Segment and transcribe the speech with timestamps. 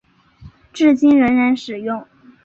[0.73, 2.03] 至今仍然使用。